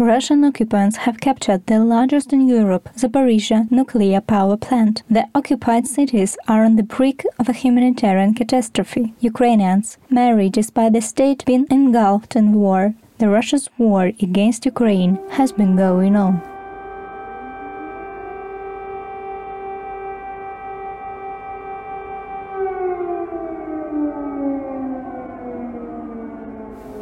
Russian 0.00 0.44
occupants 0.44 0.98
have 0.98 1.18
captured 1.18 1.66
the 1.66 1.80
largest 1.80 2.32
in 2.32 2.46
Europe, 2.46 2.88
Zaporizhia 2.96 3.68
nuclear 3.72 4.20
power 4.20 4.56
plant. 4.56 5.02
The 5.10 5.26
occupied 5.34 5.88
cities 5.88 6.38
are 6.46 6.64
on 6.64 6.76
the 6.76 6.84
brink 6.84 7.24
of 7.40 7.48
a 7.48 7.52
humanitarian 7.52 8.32
catastrophe. 8.34 9.14
Ukrainians 9.18 9.98
marry 10.08 10.50
despite 10.50 10.92
the 10.92 11.00
state 11.00 11.44
being 11.44 11.66
engulfed 11.68 12.36
in 12.36 12.52
war. 12.52 12.94
The 13.18 13.28
Russia's 13.28 13.68
war 13.76 14.12
against 14.22 14.66
Ukraine 14.66 15.18
has 15.30 15.50
been 15.50 15.74
going 15.74 16.14
on. 16.14 16.42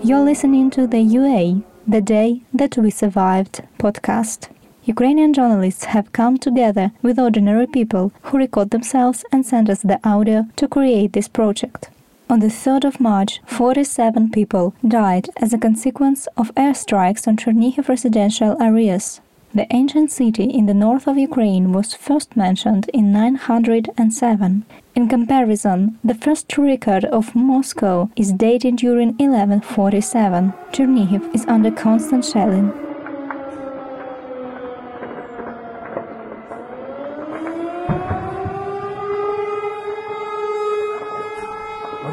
You're 0.03 0.25
listening 0.25 0.71
to 0.71 0.87
the 0.87 1.01
UA, 1.01 1.63
The 1.89 2.01
Day 2.01 2.43
That 2.53 2.77
We 2.77 2.91
Survived 2.91 3.63
podcast. 3.79 4.49
Ukrainian 4.83 5.33
journalists 5.33 5.85
have 5.85 6.13
come 6.13 6.37
together 6.37 6.91
with 7.01 7.17
ordinary 7.17 7.69
people 7.69 8.13
who 8.23 8.39
record 8.39 8.71
themselves 8.71 9.25
and 9.31 9.47
send 9.47 9.71
us 9.71 9.83
the 9.83 10.01
audio 10.03 10.47
to 10.57 10.67
create 10.67 11.13
this 11.13 11.29
project. 11.29 11.91
On 12.29 12.41
the 12.41 12.49
3rd 12.49 12.87
of 12.87 12.99
March, 12.99 13.41
47 13.47 14.33
people 14.33 14.75
died 14.89 15.31
as 15.37 15.53
a 15.53 15.59
consequence 15.59 16.27
of 16.37 16.53
airstrikes 16.57 17.29
on 17.29 17.37
Chernihiv 17.37 17.89
residential 17.89 18.61
areas. 18.61 19.21
The 19.56 19.68
ancient 19.72 20.12
city 20.12 20.46
in 20.46 20.66
the 20.66 20.74
north 20.74 21.08
of 21.08 21.18
Ukraine 21.18 21.74
was 21.74 21.94
first 21.94 22.38
mentioned 22.38 22.90
in 22.94 23.12
907. 23.12 24.66
In 24.96 25.10
comparison, 25.10 26.00
the 26.04 26.16
first 26.16 26.58
record 26.58 27.06
of 27.06 27.36
Moscow 27.36 28.10
is 28.16 28.32
dated 28.32 28.78
during 28.78 29.10
1147. 29.18 30.54
Chernihiv 30.72 31.36
is 31.36 31.46
under 31.48 31.72
constant 31.72 32.24
shelling. 32.24 32.72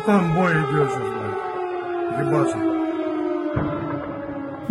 там 0.08 0.32
бой 0.34 0.52
идет 0.52 0.88
сейчас, 0.91 2.18
ебаться. 2.18 2.81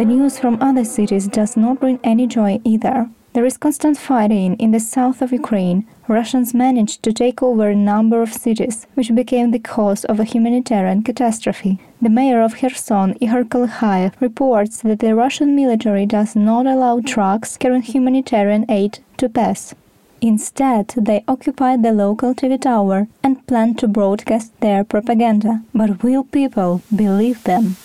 the 0.02 0.08
news 0.08 0.36
from 0.36 0.58
other 0.60 0.84
cities 0.84 1.28
does 1.28 1.56
not 1.56 1.78
bring 1.78 2.00
any 2.02 2.26
joy 2.26 2.60
either. 2.64 3.08
There 3.34 3.44
is 3.44 3.56
constant 3.56 3.96
fighting 3.96 4.56
in 4.56 4.72
the 4.72 4.80
south 4.80 5.22
of 5.22 5.30
Ukraine. 5.30 5.86
Russians 6.08 6.52
managed 6.52 7.04
to 7.04 7.12
take 7.12 7.40
over 7.40 7.68
a 7.68 7.76
number 7.76 8.20
of 8.20 8.32
cities, 8.32 8.88
which 8.94 9.14
became 9.14 9.52
the 9.52 9.60
cause 9.60 10.04
of 10.06 10.18
a 10.18 10.24
humanitarian 10.24 11.04
catastrophe. 11.04 11.78
The 12.00 12.10
mayor 12.10 12.42
of 12.42 12.56
Kherson, 12.56 13.14
Ihor 13.20 13.44
Kolykhayev, 13.44 14.14
reports 14.18 14.82
that 14.82 14.98
the 14.98 15.14
Russian 15.14 15.54
military 15.54 16.04
does 16.04 16.34
not 16.34 16.66
allow 16.66 16.98
trucks 16.98 17.56
carrying 17.56 17.82
humanitarian 17.82 18.66
aid 18.68 18.98
to 19.18 19.28
pass. 19.28 19.72
Instead, 20.20 20.88
they 20.96 21.22
occupied 21.28 21.84
the 21.84 21.92
local 21.92 22.34
TV 22.34 22.60
tower 22.60 23.06
and 23.22 23.46
plan 23.46 23.76
to 23.76 23.86
broadcast 23.86 24.50
their 24.58 24.82
propaganda. 24.82 25.62
But 25.72 26.02
will 26.02 26.24
people 26.24 26.82
believe 26.92 27.44
them? 27.44 27.76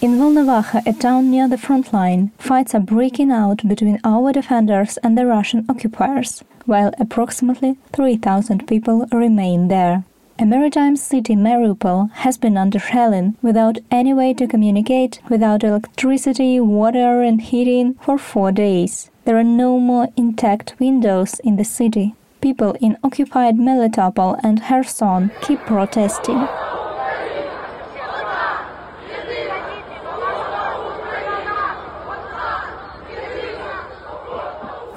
In 0.00 0.12
Volnovakha, 0.16 0.86
a 0.86 0.92
town 0.92 1.28
near 1.28 1.48
the 1.48 1.58
front 1.58 1.92
line, 1.92 2.30
fights 2.38 2.72
are 2.72 2.78
breaking 2.78 3.32
out 3.32 3.66
between 3.66 3.98
our 4.04 4.32
defenders 4.32 4.96
and 4.98 5.18
the 5.18 5.26
Russian 5.26 5.66
occupiers, 5.68 6.44
while 6.66 6.92
approximately 7.00 7.78
3,000 7.92 8.68
people 8.68 9.06
remain 9.10 9.66
there. 9.66 10.04
A 10.38 10.46
maritime 10.46 10.94
city, 10.94 11.34
Mariupol, 11.34 12.12
has 12.12 12.38
been 12.38 12.56
under 12.56 12.78
shelling 12.78 13.36
without 13.42 13.78
any 13.90 14.14
way 14.14 14.32
to 14.34 14.46
communicate, 14.46 15.18
without 15.28 15.64
electricity, 15.64 16.60
water, 16.60 17.22
and 17.22 17.42
heating 17.42 17.94
for 17.94 18.18
four 18.18 18.52
days. 18.52 19.10
There 19.24 19.36
are 19.36 19.42
no 19.42 19.80
more 19.80 20.10
intact 20.16 20.76
windows 20.78 21.40
in 21.40 21.56
the 21.56 21.64
city. 21.64 22.14
People 22.40 22.76
in 22.80 22.96
occupied 23.02 23.56
Melitopol 23.56 24.38
and 24.44 24.62
Kherson 24.62 25.32
keep 25.42 25.58
protesting. 25.66 26.46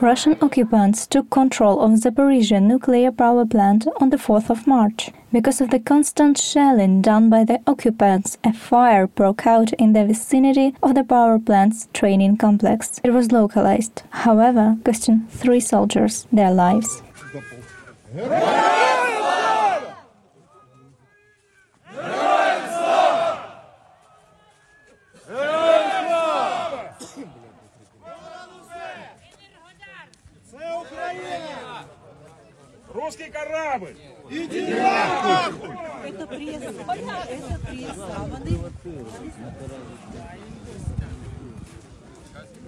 Russian 0.02 0.36
occupants 0.42 1.06
took 1.06 1.30
control 1.30 1.80
of 1.80 2.02
the 2.02 2.10
Zaporizhia 2.10 2.60
nuclear 2.60 3.12
power 3.12 3.46
plant 3.46 3.86
on 3.98 4.10
the 4.10 4.18
4th 4.18 4.50
of 4.50 4.66
March. 4.66 5.12
Because 5.32 5.62
of 5.62 5.70
the 5.70 5.80
constant 5.80 6.40
shelling 6.40 7.04
done 7.04 7.30
by 7.30 7.44
the 7.44 7.60
occupants, 7.68 8.40
a 8.44 8.52
fire 8.52 9.06
broke 9.06 9.46
out 9.46 9.74
in 9.74 9.94
the 9.94 10.04
vicinity 10.04 10.74
of 10.82 10.96
the 10.96 11.04
power 11.04 11.38
plant's 11.38 11.88
training 11.94 12.38
complex. 12.38 13.00
It 13.04 13.12
was 13.12 13.32
localized, 13.32 14.02
however, 14.10 14.78
costing 14.84 15.28
three 15.30 15.60
soldiers 15.60 16.26
their 16.32 16.52
lives. 16.52 17.04
Русский 32.93 33.31
корабль! 33.31 33.97
Иди 34.31 34.75
нахуй! 34.75 35.71
Это 36.07 36.27
пресса, 36.27 36.73
это 37.29 37.59
пресса. 37.67 38.07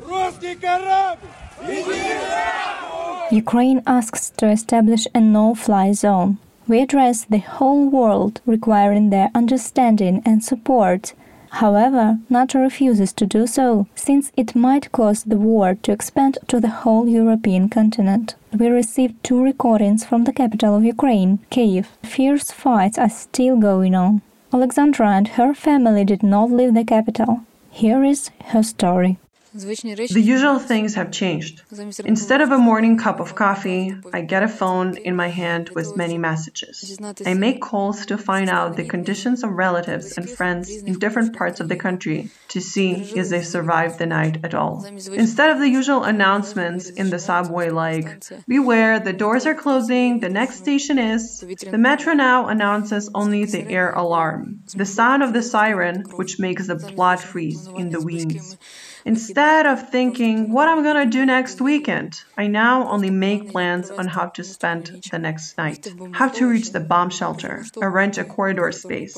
Русский 0.07 0.55
корабль! 0.57 1.29
Иди 1.63 2.15
нахуй! 2.31 3.31
Ukraine 3.31 3.83
asks 3.87 4.31
to 4.37 4.51
establish 4.51 5.07
a 5.15 5.21
no-fly 5.21 5.93
zone. 5.93 6.39
We 6.67 6.81
address 6.81 7.25
the 7.25 7.39
whole 7.39 7.89
world, 7.89 8.41
requiring 8.47 9.11
their 9.11 9.31
understanding 9.35 10.23
and 10.25 10.43
support 10.45 11.15
However, 11.58 12.18
NATO 12.32 12.60
refuses 12.60 13.14
to 13.14 13.28
do 13.28 13.46
so, 13.46 13.86
since 13.94 14.32
it 14.36 14.56
might 14.56 14.92
cause 14.92 15.24
the 15.24 15.38
war 15.38 15.76
to 15.84 15.92
expand 15.92 16.40
to 16.48 16.60
the 16.60 16.70
whole 16.82 17.08
European 17.08 17.70
continent. 17.70 18.34
We 18.52 18.70
received 18.70 19.24
two 19.24 19.42
recordings 19.44 20.04
from 20.04 20.24
the 20.24 20.34
capital 20.34 20.76
of 20.76 20.84
Ukraine, 20.84 21.40
Kiev. 21.52 21.90
Fierce 22.02 22.52
fights 22.52 22.98
are 22.98 23.10
still 23.10 23.56
going 23.58 23.94
on. 23.94 24.24
Alexandra 24.52 25.10
and 25.12 25.28
her 25.28 25.54
family 25.54 26.04
did 26.04 26.24
not 26.24 26.50
leave 26.50 26.74
the 26.74 26.84
capital. 26.84 27.42
Here 27.70 28.04
is 28.04 28.32
her 28.46 28.64
story. 28.64 29.20
The 29.56 30.22
usual 30.36 30.58
things 30.58 30.96
have 30.96 31.12
changed. 31.12 31.62
Instead 32.04 32.42
of 32.42 32.52
a 32.52 32.58
morning 32.58 32.98
cup 32.98 33.20
of 33.20 33.36
coffee, 33.36 33.96
I 34.12 34.22
get 34.22 34.42
a 34.42 34.48
phone 34.48 34.98
in 34.98 35.16
my 35.16 35.28
hand 35.28 35.70
with 35.76 35.96
many 35.96 36.18
messages. 36.18 36.98
I 37.24 37.36
make 37.36 37.62
calls 37.62 38.08
to 38.08 38.18
find 38.18 38.50
out 38.50 38.76
the 38.76 38.86
conditions 38.86 39.44
of 39.44 39.52
relatives 39.52 40.18
and 40.18 40.28
friends 40.28 40.72
in 40.72 40.98
different 40.98 41.36
parts 41.38 41.60
of 41.60 41.70
the 41.70 41.76
country 41.76 42.32
to 42.48 42.60
see 42.60 42.94
if 42.94 43.30
they 43.30 43.44
survived 43.44 44.00
the 44.00 44.08
night 44.08 44.40
at 44.44 44.56
all. 44.56 44.86
Instead 44.86 45.52
of 45.52 45.60
the 45.60 45.70
usual 45.70 46.04
announcements 46.04 46.90
in 46.90 47.12
the 47.12 47.20
subway 47.20 47.70
like, 47.70 48.24
Beware, 48.48 49.00
the 49.00 49.14
doors 49.14 49.46
are 49.46 49.56
closing, 49.56 50.20
the 50.20 50.30
next 50.30 50.58
station 50.58 50.98
is, 50.98 51.42
the 51.42 51.78
metro 51.78 52.14
now 52.14 52.48
announces 52.48 53.10
only 53.14 53.46
the 53.46 53.68
air 53.68 53.92
alarm, 53.92 54.64
the 54.74 54.86
sound 54.86 55.22
of 55.22 55.34
the 55.34 55.44
siren, 55.44 56.02
which 56.16 56.40
makes 56.40 56.66
the 56.66 56.76
blood 56.76 57.20
freeze 57.20 57.68
in 57.68 57.92
the 57.92 58.00
veins. 58.00 58.58
Instead 59.06 59.66
of 59.66 59.90
thinking 59.90 60.52
what 60.52 60.70
I'm 60.70 60.84
gonna 60.84 61.06
do 61.06 61.26
next 61.26 61.60
weekend, 61.60 62.22
I 62.38 62.48
now 62.48 62.90
only 62.90 63.10
make 63.10 63.52
plans 63.52 63.92
on 63.92 64.08
how 64.08 64.28
to 64.28 64.44
spend 64.44 65.04
the 65.12 65.20
next 65.20 65.58
night, 65.58 65.88
how 66.14 66.30
to 66.30 66.48
reach 66.48 66.72
the 66.72 66.80
bomb 66.80 67.10
shelter, 67.10 67.66
arrange 67.82 68.18
a 68.18 68.24
corridor 68.24 68.72
space, 68.72 69.18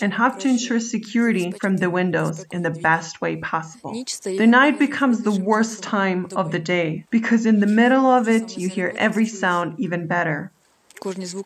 and 0.00 0.14
have 0.14 0.38
to 0.38 0.48
ensure 0.48 0.80
security 0.80 1.52
from 1.52 1.78
the 1.78 1.88
windows 1.88 2.44
in 2.50 2.62
the 2.62 2.70
best 2.70 3.20
way 3.20 3.36
possible. 3.36 4.04
The 4.22 4.46
night 4.46 4.78
becomes 4.78 5.22
the 5.22 5.32
worst 5.32 5.82
time 5.82 6.28
of 6.36 6.52
the 6.52 6.58
day 6.58 7.04
because 7.10 7.46
in 7.46 7.60
the 7.60 7.66
middle 7.66 8.06
of 8.06 8.28
it 8.28 8.58
you 8.58 8.68
hear 8.68 8.92
every 8.96 9.26
sound 9.26 9.78
even 9.78 10.06
better. 10.06 10.50
You 11.04 11.42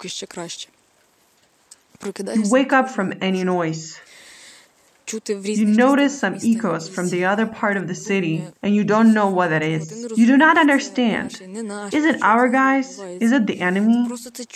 wake 2.50 2.72
up 2.72 2.90
from 2.90 3.14
any 3.20 3.44
noise. 3.44 4.00
You 5.08 5.66
notice 5.66 6.18
some 6.18 6.36
echoes 6.42 6.88
from 6.88 7.08
the 7.10 7.24
other 7.24 7.46
part 7.46 7.76
of 7.76 7.86
the 7.86 7.94
city 7.94 8.44
and 8.62 8.74
you 8.74 8.82
don't 8.82 9.14
know 9.14 9.28
what 9.28 9.50
that 9.50 9.62
is. 9.62 10.06
You 10.16 10.26
do 10.26 10.36
not 10.36 10.58
understand. 10.58 11.40
Is 11.92 12.04
it 12.04 12.20
our 12.22 12.48
guys? 12.48 12.98
Is 12.98 13.30
it 13.30 13.46
the 13.46 13.60
enemy? 13.60 14.08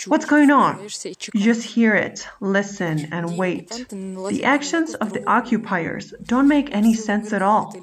What's 0.07 0.25
going 0.25 0.51
on? 0.51 0.79
You 0.81 1.41
just 1.41 1.63
hear 1.63 1.95
it, 1.95 2.27
listen, 2.41 3.07
and 3.13 3.37
wait. 3.37 3.69
The 3.89 4.41
actions 4.43 4.93
of 4.95 5.13
the 5.13 5.23
occupiers 5.25 6.13
don't 6.25 6.47
make 6.49 6.69
any 6.73 6.93
sense 6.95 7.31
at 7.31 7.41
all. 7.41 7.73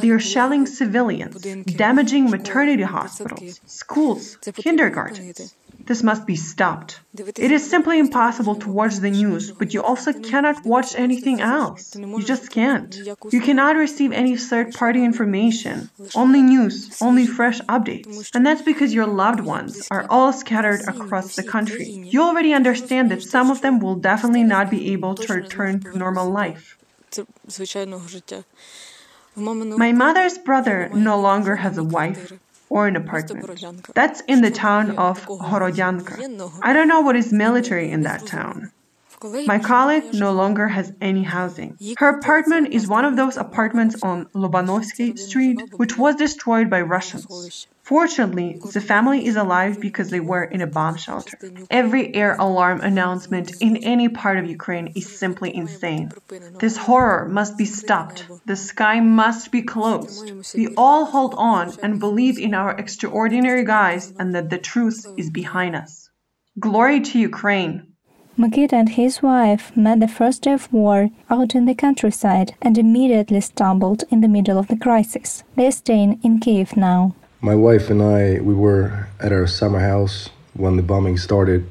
They 0.00 0.10
are 0.10 0.18
shelling 0.18 0.66
civilians, 0.66 1.40
damaging 1.76 2.30
maternity 2.30 2.82
hospitals, 2.82 3.60
schools, 3.66 4.36
kindergartens. 4.56 5.54
This 5.86 6.02
must 6.02 6.26
be 6.26 6.36
stopped. 6.36 7.00
It 7.16 7.50
is 7.50 7.68
simply 7.68 7.98
impossible 7.98 8.56
to 8.56 8.68
watch 8.70 8.96
the 8.96 9.10
news, 9.10 9.50
but 9.50 9.74
you 9.74 9.82
also 9.82 10.12
cannot 10.12 10.64
watch 10.64 10.94
anything 10.94 11.40
else. 11.40 11.94
You 11.96 12.22
just 12.22 12.50
can't. 12.50 12.94
You 13.30 13.40
cannot 13.40 13.76
receive 13.76 14.12
any 14.12 14.36
third 14.36 14.74
party 14.74 15.04
information, 15.04 15.90
only 16.14 16.42
news, 16.42 17.00
only 17.00 17.26
fresh 17.26 17.60
updates. 17.62 18.30
And 18.34 18.46
that's 18.46 18.62
because 18.62 18.94
your 18.94 19.06
loved 19.06 19.40
ones 19.40 19.88
are 19.90 20.06
all 20.08 20.32
scattered 20.32 20.82
across 20.86 21.36
the 21.36 21.42
country. 21.42 21.86
You 22.12 22.22
already 22.22 22.52
understand 22.54 23.10
that 23.10 23.22
some 23.22 23.50
of 23.50 23.60
them 23.60 23.80
will 23.80 23.96
definitely 23.96 24.44
not 24.44 24.70
be 24.70 24.92
able 24.92 25.14
to 25.16 25.34
return 25.34 25.80
to 25.80 25.98
normal 25.98 26.30
life. 26.30 26.78
My 29.36 29.92
mother's 29.92 30.38
brother 30.38 30.90
no 30.94 31.20
longer 31.20 31.56
has 31.56 31.78
a 31.78 31.84
wife 31.84 32.32
or 32.72 32.86
an 32.88 32.96
apartment. 32.96 33.44
That's 33.94 34.20
in 34.22 34.40
the 34.40 34.50
town 34.50 34.84
of 34.98 35.26
Borodyanka. 35.26 36.14
I 36.62 36.72
don't 36.72 36.88
know 36.88 37.02
what 37.02 37.16
is 37.16 37.30
military 37.32 37.90
in 37.90 38.00
that 38.02 38.24
town. 38.26 38.72
My 39.46 39.58
colleague 39.58 40.14
no 40.14 40.32
longer 40.32 40.66
has 40.68 40.92
any 41.00 41.22
housing. 41.22 41.76
Her 41.98 42.08
apartment 42.18 42.72
is 42.72 42.88
one 42.88 43.04
of 43.04 43.14
those 43.14 43.36
apartments 43.36 43.94
on 44.02 44.24
Lobanovsky 44.34 45.16
Street, 45.18 45.60
which 45.76 45.96
was 45.98 46.16
destroyed 46.16 46.68
by 46.70 46.80
Russians. 46.80 47.66
Fortunately, 47.92 48.58
the 48.72 48.80
family 48.80 49.26
is 49.26 49.36
alive 49.36 49.78
because 49.78 50.08
they 50.08 50.18
were 50.18 50.44
in 50.44 50.62
a 50.62 50.66
bomb 50.66 50.96
shelter. 50.96 51.38
Every 51.70 52.14
air 52.14 52.36
alarm 52.38 52.80
announcement 52.80 53.52
in 53.60 53.76
any 53.76 54.08
part 54.08 54.38
of 54.38 54.48
Ukraine 54.48 54.94
is 54.94 55.18
simply 55.22 55.54
insane. 55.54 56.10
This 56.58 56.78
horror 56.78 57.28
must 57.28 57.58
be 57.58 57.66
stopped. 57.66 58.24
The 58.46 58.56
sky 58.56 59.00
must 59.00 59.52
be 59.52 59.60
closed. 59.60 60.54
We 60.54 60.68
all 60.74 61.04
hold 61.04 61.34
on 61.36 61.74
and 61.82 62.00
believe 62.00 62.38
in 62.38 62.54
our 62.54 62.70
extraordinary 62.70 63.62
guys 63.62 64.10
and 64.18 64.34
that 64.34 64.48
the 64.48 64.64
truth 64.72 65.04
is 65.18 65.28
behind 65.28 65.76
us. 65.76 66.08
Glory 66.58 66.98
to 67.08 67.18
Ukraine! 67.18 67.74
Mikita 68.38 68.74
and 68.74 68.88
his 68.88 69.20
wife 69.20 69.76
met 69.76 70.00
the 70.00 70.08
first 70.08 70.44
day 70.44 70.54
of 70.54 70.72
war 70.72 71.10
out 71.28 71.54
in 71.54 71.66
the 71.66 71.74
countryside 71.74 72.54
and 72.62 72.78
immediately 72.78 73.42
stumbled 73.42 74.04
in 74.08 74.22
the 74.22 74.34
middle 74.36 74.58
of 74.58 74.68
the 74.68 74.78
crisis. 74.86 75.44
They 75.56 75.66
are 75.66 75.80
staying 75.84 76.20
in 76.22 76.40
Kiev 76.40 76.74
now. 76.74 77.14
My 77.44 77.54
wife 77.54 77.90
and 77.90 78.00
I, 78.00 78.40
we 78.40 78.54
were 78.54 79.08
at 79.20 79.32
our 79.32 79.46
summer 79.46 79.80
house 79.80 80.30
when 80.54 80.76
the 80.76 80.82
bombing 80.82 81.18
started, 81.18 81.68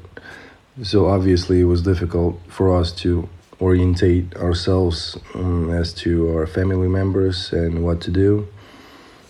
so 0.82 1.08
obviously 1.08 1.60
it 1.60 1.64
was 1.64 1.82
difficult 1.82 2.38
for 2.46 2.76
us 2.76 2.92
to 3.02 3.28
orientate 3.60 4.36
ourselves 4.36 5.18
um, 5.34 5.70
as 5.70 5.92
to 5.94 6.36
our 6.36 6.46
family 6.46 6.88
members 6.88 7.52
and 7.52 7.82
what 7.82 8.00
to 8.02 8.10
do. 8.10 8.46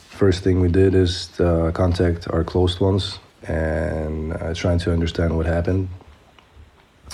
First 0.08 0.42
thing 0.42 0.60
we 0.60 0.68
did 0.68 0.94
is 0.94 1.40
uh, 1.40 1.70
contact 1.72 2.28
our 2.28 2.44
close 2.44 2.80
ones 2.80 3.20
and 3.46 4.32
uh, 4.34 4.52
trying 4.52 4.80
to 4.80 4.92
understand 4.92 5.36
what 5.36 5.46
happened 5.46 5.88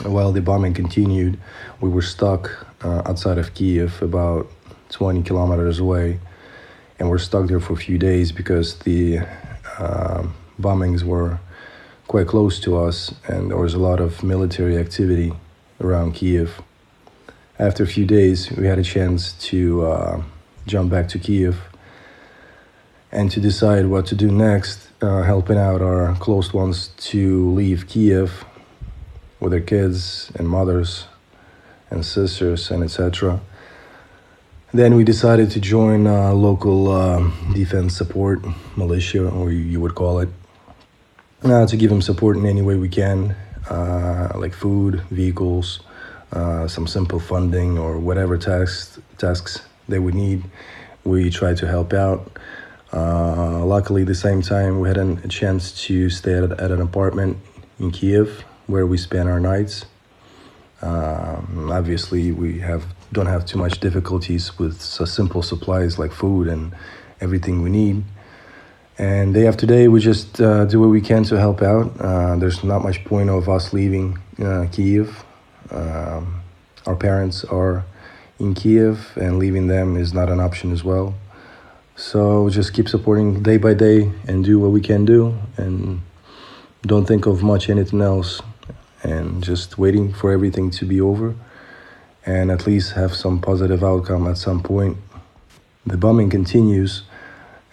while 0.04 0.32
the 0.32 0.40
bombing 0.40 0.74
continued, 0.74 1.38
we 1.80 1.88
were 1.88 2.02
stuck 2.02 2.66
uh, 2.82 3.02
outside 3.04 3.38
of 3.38 3.54
Kiev, 3.54 4.00
about 4.02 4.50
20 4.90 5.22
kilometers 5.22 5.78
away, 5.78 6.20
and 6.98 7.08
we're 7.08 7.18
stuck 7.18 7.46
there 7.48 7.60
for 7.60 7.74
a 7.74 7.76
few 7.76 7.98
days 7.98 8.32
because 8.32 8.78
the 8.80 9.20
uh, 9.78 10.26
bombings 10.60 11.02
were 11.02 11.38
quite 12.08 12.26
close 12.26 12.58
to 12.60 12.76
us, 12.76 13.14
and 13.26 13.50
there 13.50 13.58
was 13.58 13.74
a 13.74 13.78
lot 13.78 14.00
of 14.00 14.22
military 14.22 14.78
activity 14.78 15.32
around 15.80 16.14
Kiev. 16.14 16.62
After 17.58 17.84
a 17.84 17.86
few 17.86 18.06
days, 18.06 18.50
we 18.50 18.66
had 18.66 18.78
a 18.78 18.84
chance 18.84 19.32
to 19.50 19.86
uh, 19.86 20.22
jump 20.66 20.90
back 20.90 21.08
to 21.08 21.18
Kiev 21.18 21.60
and 23.10 23.30
to 23.30 23.40
decide 23.40 23.86
what 23.86 24.06
to 24.06 24.14
do 24.14 24.30
next, 24.30 24.88
uh, 25.00 25.22
helping 25.22 25.58
out 25.58 25.80
our 25.80 26.14
close 26.16 26.52
ones 26.52 26.88
to 26.98 27.50
leave 27.52 27.86
Kiev 27.88 28.44
with 29.40 29.52
their 29.52 29.60
kids 29.60 30.32
and 30.34 30.48
mothers 30.48 31.06
and 31.90 32.04
sisters 32.04 32.70
and 32.70 32.82
etc. 32.82 33.40
Then 34.72 34.96
we 34.96 35.04
decided 35.04 35.50
to 35.52 35.60
join 35.60 36.06
a 36.06 36.34
local 36.34 36.90
uh, 36.90 37.30
defense 37.54 37.96
support 37.96 38.44
militia, 38.76 39.26
or 39.26 39.50
you 39.50 39.80
would 39.80 39.94
call 39.94 40.20
it, 40.20 40.28
uh, 41.42 41.66
to 41.66 41.76
give 41.76 41.88
them 41.88 42.02
support 42.02 42.36
in 42.36 42.44
any 42.44 42.60
way 42.60 42.76
we 42.76 42.90
can, 42.90 43.34
uh, 43.70 44.32
like 44.34 44.52
food, 44.52 45.00
vehicles, 45.10 45.80
uh, 46.32 46.68
some 46.68 46.86
simple 46.86 47.18
funding, 47.18 47.78
or 47.78 47.98
whatever 47.98 48.36
tasks 48.36 49.00
tasks 49.16 49.62
they 49.88 49.98
would 49.98 50.14
need. 50.14 50.44
We 51.02 51.30
try 51.30 51.54
to 51.54 51.66
help 51.66 51.94
out. 51.94 52.30
Uh, 52.92 53.64
luckily, 53.64 54.04
the 54.04 54.14
same 54.14 54.42
time, 54.42 54.80
we 54.80 54.88
had 54.88 54.98
an, 54.98 55.18
a 55.24 55.28
chance 55.28 55.72
to 55.86 56.10
stay 56.10 56.34
at, 56.34 56.52
at 56.60 56.70
an 56.70 56.82
apartment 56.82 57.38
in 57.80 57.90
Kiev 57.90 58.44
where 58.66 58.86
we 58.86 58.98
spend 58.98 59.30
our 59.30 59.40
nights. 59.40 59.86
Um, 60.82 61.70
obviously, 61.72 62.32
we 62.32 62.58
have 62.58 62.84
don't 63.12 63.26
have 63.26 63.46
too 63.46 63.58
much 63.58 63.80
difficulties 63.80 64.58
with 64.58 64.80
so 64.80 65.04
simple 65.04 65.42
supplies 65.42 65.98
like 65.98 66.12
food 66.12 66.48
and 66.48 66.74
everything 67.20 67.62
we 67.62 67.70
need. 67.70 68.04
And 68.98 69.32
day 69.32 69.46
after 69.46 69.66
day, 69.66 69.88
we 69.88 70.00
just 70.00 70.40
uh, 70.40 70.64
do 70.64 70.80
what 70.80 70.90
we 70.90 71.00
can 71.00 71.22
to 71.24 71.38
help 71.38 71.62
out. 71.62 71.92
Uh, 72.00 72.36
there's 72.36 72.64
not 72.64 72.82
much 72.82 73.04
point 73.04 73.30
of 73.30 73.48
us 73.48 73.72
leaving 73.72 74.18
uh, 74.42 74.66
Kiev. 74.72 75.24
Um, 75.70 76.42
our 76.86 76.96
parents 76.96 77.44
are 77.44 77.84
in 78.40 78.54
Kiev, 78.54 79.16
and 79.16 79.38
leaving 79.38 79.68
them 79.68 79.96
is 79.96 80.12
not 80.12 80.28
an 80.28 80.40
option 80.40 80.72
as 80.72 80.82
well. 80.82 81.14
So 81.94 82.48
just 82.50 82.72
keep 82.72 82.88
supporting 82.88 83.42
day 83.42 83.56
by 83.56 83.74
day 83.74 84.10
and 84.26 84.44
do 84.44 84.58
what 84.58 84.70
we 84.70 84.80
can 84.80 85.04
do, 85.04 85.38
and 85.56 86.00
don't 86.82 87.06
think 87.06 87.26
of 87.26 87.42
much 87.42 87.68
anything 87.68 88.00
else 88.00 88.40
and 89.02 89.42
just 89.42 89.78
waiting 89.78 90.12
for 90.12 90.32
everything 90.32 90.70
to 90.70 90.84
be 90.84 91.00
over 91.00 91.34
and 92.26 92.50
at 92.50 92.66
least 92.66 92.92
have 92.92 93.14
some 93.14 93.40
positive 93.40 93.82
outcome 93.82 94.26
at 94.26 94.38
some 94.38 94.62
point. 94.62 94.96
The 95.86 95.96
bombing 95.96 96.30
continues, 96.30 97.02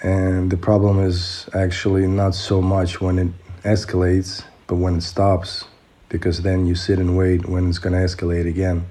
and 0.01 0.49
the 0.49 0.57
problem 0.57 0.99
is 0.99 1.49
actually 1.53 2.07
not 2.07 2.35
so 2.35 2.61
much 2.61 3.01
when 3.01 3.19
it 3.19 3.27
escalates, 3.63 4.43
but 4.67 4.75
when 4.75 4.95
it 4.95 5.01
stops, 5.01 5.65
because 6.09 6.41
then 6.41 6.65
you 6.65 6.75
sit 6.75 6.99
and 6.99 7.17
wait 7.17 7.47
when 7.47 7.69
it's 7.69 7.79
going 7.79 7.93
to 7.93 7.99
escalate 7.99 8.47
again. 8.47 8.85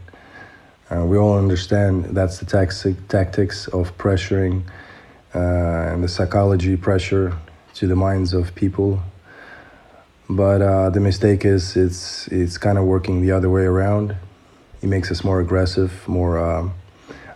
Uh, 0.90 1.04
we 1.04 1.16
all 1.16 1.38
understand 1.38 2.04
that's 2.16 2.38
the 2.38 2.46
taxic, 2.46 3.08
tactics 3.08 3.68
of 3.68 3.96
pressuring 3.96 4.62
uh, 5.34 5.38
and 5.92 6.04
the 6.04 6.08
psychology 6.08 6.76
pressure 6.76 7.36
to 7.74 7.86
the 7.86 7.96
minds 7.96 8.34
of 8.34 8.54
people 8.54 9.02
but 10.28 10.62
uh, 10.62 10.90
the 10.90 11.00
mistake 11.00 11.44
is 11.44 11.76
it's 11.76 12.28
it's 12.28 12.56
kind 12.56 12.78
of 12.78 12.84
working 12.84 13.20
the 13.20 13.30
other 13.30 13.50
way 13.50 13.64
around. 13.64 14.16
It 14.84 14.88
makes 14.88 15.10
us 15.10 15.24
more 15.24 15.40
aggressive, 15.40 16.06
more 16.06 16.38
uh, 16.38 16.68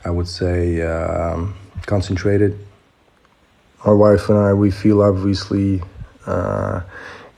I 0.05 0.11
would 0.11 0.28
say 0.28 0.83
um, 0.83 1.57
concentrated. 1.87 2.59
My 3.87 3.95
wife 3.95 4.28
and 4.28 4.37
I 4.37 4.52
we 4.52 4.71
feel 4.71 5.00
obviously 5.00 5.81
uh, 6.26 6.83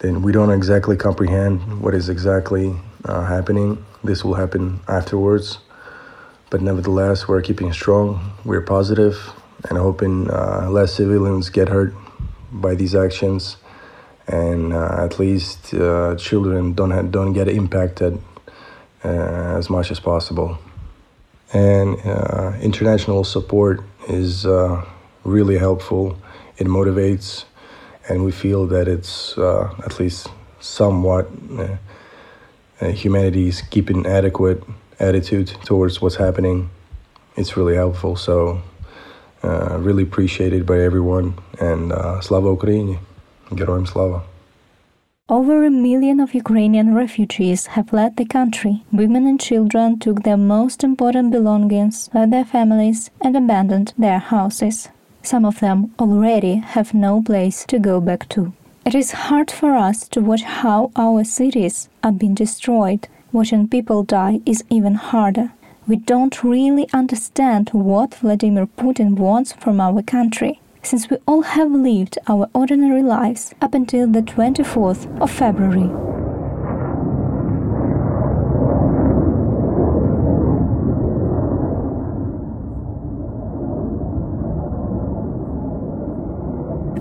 we 0.03 0.33
don't 0.33 0.51
exactly 0.51 0.97
comprehend 0.97 1.81
what 1.81 1.95
is 1.95 2.09
exactly 2.09 2.75
uh, 3.05 3.25
happening. 3.25 3.85
This 4.03 4.25
will 4.25 4.35
happen 4.35 4.81
afterwards, 4.89 5.59
but 6.51 6.61
nevertheless 6.61 7.29
we're 7.29 7.41
keeping 7.41 7.73
strong. 7.73 8.33
We're 8.45 8.63
positive 8.63 9.17
and 9.69 9.79
hoping 9.79 10.29
uh, 10.29 10.69
less 10.71 10.93
civilians 10.93 11.51
get 11.51 11.69
hurt 11.69 11.95
by 12.51 12.75
these 12.75 12.97
actions 12.97 13.59
and 14.27 14.73
uh, 14.73 15.05
at 15.05 15.21
least 15.21 15.73
uh, 15.73 16.17
children 16.17 16.75
don't 16.75 16.91
have, 16.91 17.13
don't 17.13 17.33
get 17.33 17.47
impacted 17.47 18.21
as 19.04 19.70
much 19.70 19.92
as 19.92 20.00
possible. 20.00 20.58
And 21.54 22.00
uh, 22.06 22.54
international 22.62 23.24
support 23.24 23.82
is 24.08 24.46
uh, 24.46 24.84
really 25.24 25.58
helpful. 25.58 26.18
It 26.58 26.68
motivates, 26.68 27.46
and 28.10 28.24
we 28.26 28.32
feel 28.32 28.66
that 28.68 28.88
it's 28.88 29.38
uh, 29.38 29.74
at 29.86 30.00
least 30.00 30.28
somewhat 30.60 31.30
humanity's 32.82 33.62
keeping 33.62 34.06
adequate 34.06 34.64
attitude 35.00 35.48
towards 35.64 36.02
what's 36.02 36.16
happening. 36.16 36.70
It's 37.38 37.56
really 37.58 37.76
helpful. 37.76 38.16
So, 38.16 38.62
really 39.44 40.04
appreciated 40.04 40.66
by 40.66 40.80
everyone. 40.80 41.36
And 41.60 41.92
Slava 42.24 42.48
Ukraini. 42.56 43.00
Героям 43.52 43.86
слава! 43.86 44.24
Over 45.31 45.65
a 45.65 45.71
million 45.71 46.19
of 46.19 46.35
Ukrainian 46.35 46.93
refugees 46.93 47.67
have 47.75 47.93
left 47.93 48.17
the 48.17 48.25
country. 48.25 48.83
Women 48.91 49.29
and 49.29 49.39
children 49.39 49.97
took 49.97 50.25
their 50.25 50.37
most 50.37 50.83
important 50.83 51.31
belongings, 51.31 52.11
left 52.13 52.33
their 52.33 52.45
families, 52.45 53.11
and 53.21 53.37
abandoned 53.37 53.95
their 53.97 54.19
houses. 54.19 54.89
Some 55.23 55.45
of 55.45 55.61
them 55.61 55.95
already 56.01 56.57
have 56.57 56.93
no 56.95 57.23
place 57.23 57.65
to 57.67 57.79
go 57.79 58.01
back 58.01 58.29
to. 58.31 58.53
It 58.85 58.97
is 58.97 59.13
hard 59.13 59.53
for 59.53 59.77
us 59.77 60.09
to 60.09 60.21
watch 60.21 60.43
how 60.43 60.91
our 60.97 61.23
cities 61.23 61.89
are 62.03 62.11
being 62.11 62.35
destroyed. 62.35 63.07
Watching 63.31 63.69
people 63.69 64.03
die 64.03 64.41
is 64.45 64.65
even 64.69 64.97
harder. 64.97 65.53
We 65.87 65.95
don't 65.95 66.43
really 66.43 66.89
understand 66.93 67.71
what 67.71 68.17
Vladimir 68.17 68.67
Putin 68.67 69.11
wants 69.15 69.53
from 69.53 69.81
our 69.81 70.03
country 70.03 70.61
since 70.83 71.11
we 71.11 71.19
all 71.27 71.43
have 71.43 71.71
lived 71.71 72.19
our 72.29 72.49
ordinary 72.55 73.03
lives 73.03 73.55
up 73.61 73.75
until 73.75 74.07
the 74.07 74.23
24th 74.23 75.21
of 75.21 75.31
February. 75.31 75.91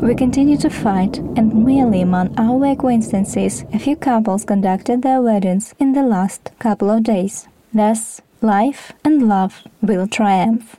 We 0.01 0.15
continue 0.15 0.57
to 0.57 0.69
fight, 0.69 1.17
and 1.36 1.53
merely 1.65 2.01
among 2.01 2.33
our 2.39 2.65
acquaintances, 2.65 3.65
a 3.74 3.79
few 3.79 3.95
couples 3.95 4.45
conducted 4.45 5.01
their 5.01 5.21
weddings 5.21 5.75
in 5.77 5.91
the 5.91 6.03
last 6.03 6.51
couple 6.57 6.89
of 6.89 7.03
days. 7.03 7.48
Thus, 7.74 8.21
life 8.41 8.93
and 9.03 9.27
love 9.27 9.62
will 9.81 10.07
triumph. 10.07 10.77